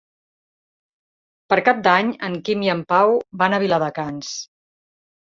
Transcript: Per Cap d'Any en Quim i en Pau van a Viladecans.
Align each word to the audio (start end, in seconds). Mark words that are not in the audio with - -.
Per 1.53 1.59
Cap 1.67 1.83
d'Any 1.87 2.09
en 2.29 2.37
Quim 2.47 2.63
i 2.67 2.71
en 2.75 2.81
Pau 2.95 3.13
van 3.43 3.55
a 3.55 3.61
Viladecans. 3.65 4.33